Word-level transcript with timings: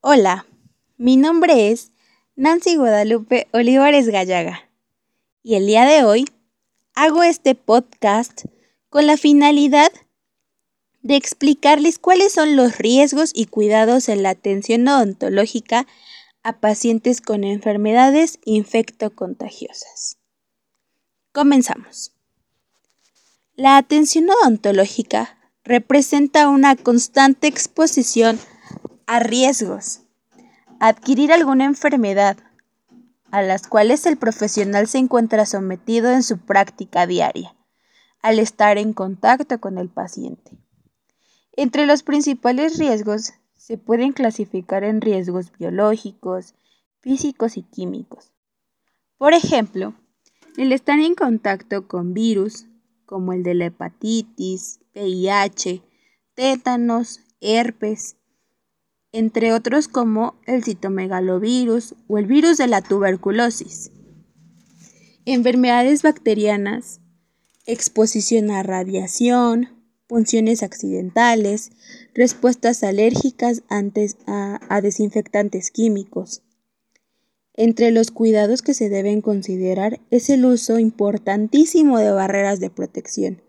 Hola, 0.00 0.46
mi 0.98 1.16
nombre 1.16 1.70
es 1.70 1.92
Nancy 2.36 2.76
Guadalupe 2.76 3.48
Olivares 3.52 4.08
Gallaga 4.08 4.70
y 5.42 5.54
el 5.54 5.66
día 5.66 5.86
de 5.86 6.04
hoy 6.04 6.26
hago 6.94 7.22
este 7.22 7.54
podcast 7.54 8.44
con 8.90 9.06
la 9.06 9.16
finalidad 9.16 9.90
de 11.00 11.16
explicarles 11.16 11.98
cuáles 11.98 12.32
son 12.32 12.54
los 12.54 12.76
riesgos 12.76 13.30
y 13.34 13.46
cuidados 13.46 14.10
en 14.10 14.22
la 14.22 14.30
atención 14.30 14.86
odontológica 14.88 15.86
a 16.42 16.60
pacientes 16.60 17.22
con 17.22 17.44
enfermedades 17.44 18.40
infectocontagiosas. 18.44 20.18
Comenzamos. 21.32 22.12
La 23.54 23.78
atención 23.78 24.28
odontológica 24.28 25.43
representa 25.64 26.48
una 26.48 26.76
constante 26.76 27.46
exposición 27.46 28.38
a 29.06 29.20
riesgos, 29.20 30.02
adquirir 30.78 31.32
alguna 31.32 31.64
enfermedad, 31.64 32.36
a 33.30 33.42
las 33.42 33.66
cuales 33.66 34.04
el 34.06 34.18
profesional 34.18 34.86
se 34.86 34.98
encuentra 34.98 35.46
sometido 35.46 36.12
en 36.12 36.22
su 36.22 36.38
práctica 36.38 37.06
diaria, 37.06 37.56
al 38.20 38.38
estar 38.38 38.76
en 38.76 38.92
contacto 38.92 39.58
con 39.58 39.78
el 39.78 39.88
paciente. 39.88 40.52
Entre 41.52 41.86
los 41.86 42.02
principales 42.02 42.78
riesgos 42.78 43.32
se 43.56 43.78
pueden 43.78 44.12
clasificar 44.12 44.84
en 44.84 45.00
riesgos 45.00 45.50
biológicos, 45.58 46.54
físicos 47.00 47.56
y 47.56 47.62
químicos. 47.62 48.32
Por 49.16 49.32
ejemplo, 49.32 49.94
el 50.58 50.72
estar 50.72 50.98
en 50.98 51.14
contacto 51.14 51.88
con 51.88 52.12
virus, 52.12 52.66
como 53.06 53.32
el 53.32 53.42
de 53.42 53.54
la 53.54 53.66
hepatitis, 53.66 54.80
VIH, 54.94 55.82
tétanos, 56.34 57.20
herpes, 57.40 58.16
entre 59.12 59.52
otros 59.52 59.86
como 59.88 60.34
el 60.46 60.64
citomegalovirus 60.64 61.94
o 62.08 62.18
el 62.18 62.26
virus 62.26 62.58
de 62.58 62.66
la 62.66 62.82
tuberculosis. 62.82 63.92
Enfermedades 65.24 66.02
bacterianas, 66.02 67.00
exposición 67.64 68.50
a 68.50 68.62
radiación, 68.62 69.68
funciones 70.08 70.62
accidentales, 70.62 71.70
respuestas 72.14 72.82
alérgicas 72.82 73.62
antes 73.68 74.16
a, 74.26 74.60
a 74.68 74.80
desinfectantes 74.80 75.70
químicos. 75.70 76.42
Entre 77.54 77.90
los 77.90 78.10
cuidados 78.10 78.62
que 78.62 78.74
se 78.74 78.88
deben 78.88 79.20
considerar 79.20 80.00
es 80.10 80.28
el 80.30 80.44
uso 80.44 80.78
importantísimo 80.78 81.98
de 81.98 82.10
barreras 82.10 82.60
de 82.60 82.70
protección 82.70 83.40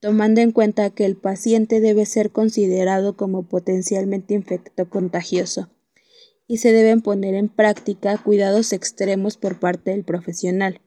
tomando 0.00 0.40
en 0.40 0.52
cuenta 0.52 0.90
que 0.90 1.04
el 1.04 1.16
paciente 1.16 1.80
debe 1.80 2.06
ser 2.06 2.30
considerado 2.30 3.16
como 3.16 3.48
potencialmente 3.48 4.34
infecto 4.34 4.88
contagioso 4.88 5.70
y 6.46 6.58
se 6.58 6.72
deben 6.72 7.00
poner 7.00 7.34
en 7.34 7.48
práctica 7.48 8.16
cuidados 8.18 8.72
extremos 8.72 9.36
por 9.36 9.58
parte 9.58 9.90
del 9.90 10.04
profesional. 10.04 10.80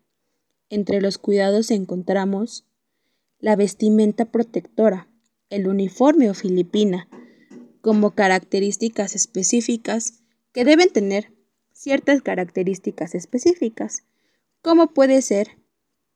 Entre 0.70 1.02
los 1.02 1.18
cuidados 1.18 1.72
encontramos 1.72 2.66
la 3.40 3.56
vestimenta 3.56 4.26
protectora, 4.26 5.10
el 5.50 5.68
uniforme 5.68 6.30
o 6.30 6.34
filipina, 6.34 7.10
como 7.82 8.12
características 8.12 9.16
específicas 9.16 10.22
que 10.54 10.64
deben 10.64 10.92
tener 10.92 11.34
ciertas 11.80 12.22
características 12.22 13.16
específicas, 13.16 14.04
como 14.62 14.88
puede 14.88 15.22
ser 15.22 15.60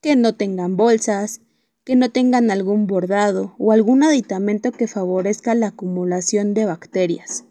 que 0.01 0.17
no 0.17 0.35
tengan 0.35 0.75
bolsas, 0.75 1.39
que 1.85 1.95
no 1.95 2.11
tengan 2.11 2.51
algún 2.51 2.85
bordado 2.85 3.55
o 3.57 3.71
algún 3.71 4.03
aditamento 4.03 4.73
que 4.73 4.89
favorezca 4.89 5.55
la 5.55 5.67
acumulación 5.67 6.53
de 6.53 6.65
bacterias. 6.65 7.45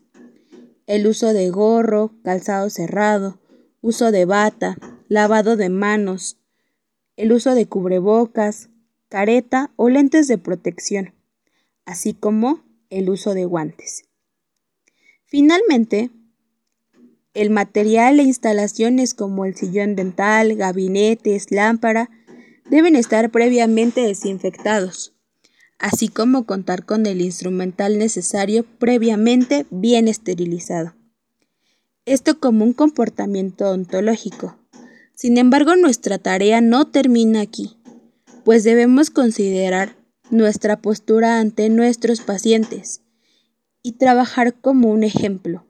El 0.87 1.07
uso 1.07 1.33
de 1.33 1.49
gorro, 1.49 2.13
calzado 2.23 2.69
cerrado, 2.69 3.41
uso 3.81 4.13
de 4.13 4.27
bata, 4.27 4.77
lavado 5.09 5.57
de 5.57 5.71
manos, 5.71 6.37
el 7.17 7.33
uso 7.33 7.55
de 7.55 7.65
cubrebocas, 7.65 8.69
careta 9.09 9.73
o 9.77 9.89
lentes 9.89 10.29
de 10.29 10.37
protección, 10.37 11.15
así 11.87 12.13
como 12.13 12.63
el 12.91 13.09
uso 13.09 13.33
de 13.33 13.47
guantes. 13.47 14.03
Finalmente, 15.25 16.11
el 17.35 17.51
material 17.51 18.21
e 18.21 18.25
instalaciones 18.25 19.15
como 19.15 19.45
el 19.45 19.57
sillón 19.57 19.97
dental, 19.97 20.55
gabinetes, 20.55 21.51
lámpara, 21.51 22.11
deben 22.69 22.97
estar 22.97 23.31
previamente 23.31 24.03
desinfectados, 24.03 25.15
así 25.79 26.09
como 26.09 26.45
contar 26.45 26.85
con 26.85 27.07
el 27.07 27.21
instrumental 27.21 27.99
necesario 27.99 28.65
previamente 28.79 29.67
bien 29.71 30.09
esterilizado. 30.09 30.95
Esto 32.05 32.39
como 32.39 32.65
un 32.65 32.73
comportamiento 32.73 33.71
ontológico. 33.71 34.59
Sin 35.15 35.39
embargo, 35.39 35.77
nuestra 35.77 36.19
tarea 36.19 36.61
no 36.61 36.89
termina 36.89 37.41
aquí, 37.41 37.77
pues 38.45 38.65
debemos 38.65 39.11
considerar 39.11 39.97
nuestra 40.31 40.81
postura 40.81 41.39
ante 41.39 41.69
nuestros 41.69 42.21
pacientes 42.21 43.03
y 43.83 43.93
trabajar 43.93 44.55
como 44.55 44.91
un 44.91 45.05
ejemplo. 45.05 45.67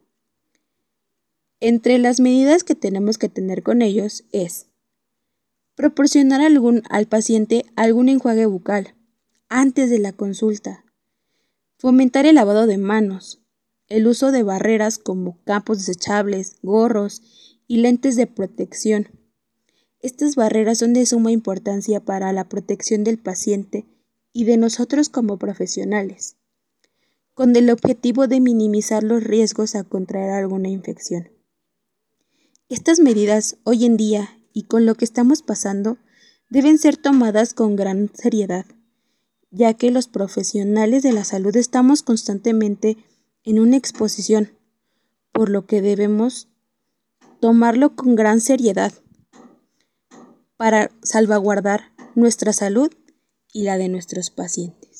Entre 1.64 1.96
las 1.98 2.18
medidas 2.18 2.64
que 2.64 2.74
tenemos 2.74 3.18
que 3.18 3.28
tener 3.28 3.62
con 3.62 3.82
ellos 3.82 4.24
es 4.32 4.66
Proporcionar 5.76 6.40
al 6.40 7.06
paciente 7.06 7.64
algún 7.76 8.08
enjuague 8.08 8.46
bucal 8.46 8.96
antes 9.48 9.88
de 9.88 10.00
la 10.00 10.12
consulta. 10.12 10.84
Fomentar 11.78 12.26
el 12.26 12.34
lavado 12.34 12.66
de 12.66 12.78
manos. 12.78 13.44
El 13.86 14.08
uso 14.08 14.32
de 14.32 14.42
barreras 14.42 14.98
como 14.98 15.38
campos 15.44 15.78
desechables, 15.78 16.56
gorros 16.62 17.22
y 17.68 17.76
lentes 17.76 18.16
de 18.16 18.26
protección. 18.26 19.06
Estas 20.00 20.34
barreras 20.34 20.78
son 20.78 20.94
de 20.94 21.06
suma 21.06 21.30
importancia 21.30 22.00
para 22.00 22.32
la 22.32 22.48
protección 22.48 23.04
del 23.04 23.18
paciente 23.18 23.86
y 24.32 24.46
de 24.46 24.56
nosotros 24.56 25.08
como 25.08 25.38
profesionales, 25.38 26.34
con 27.34 27.54
el 27.54 27.70
objetivo 27.70 28.26
de 28.26 28.40
minimizar 28.40 29.04
los 29.04 29.22
riesgos 29.22 29.76
a 29.76 29.84
contraer 29.84 30.30
alguna 30.30 30.68
infección. 30.68 31.31
Estas 32.68 33.00
medidas 33.00 33.56
hoy 33.64 33.84
en 33.84 33.96
día 33.96 34.38
y 34.52 34.64
con 34.64 34.86
lo 34.86 34.94
que 34.94 35.04
estamos 35.04 35.42
pasando 35.42 35.98
deben 36.48 36.78
ser 36.78 36.96
tomadas 36.96 37.54
con 37.54 37.76
gran 37.76 38.10
seriedad, 38.14 38.66
ya 39.50 39.74
que 39.74 39.90
los 39.90 40.08
profesionales 40.08 41.02
de 41.02 41.12
la 41.12 41.24
salud 41.24 41.56
estamos 41.56 42.02
constantemente 42.02 42.96
en 43.44 43.58
una 43.58 43.76
exposición, 43.76 44.52
por 45.32 45.48
lo 45.48 45.66
que 45.66 45.82
debemos 45.82 46.48
tomarlo 47.40 47.96
con 47.96 48.14
gran 48.14 48.40
seriedad 48.40 48.92
para 50.56 50.90
salvaguardar 51.02 51.92
nuestra 52.14 52.52
salud 52.52 52.90
y 53.52 53.64
la 53.64 53.78
de 53.78 53.88
nuestros 53.88 54.30
pacientes. 54.30 54.91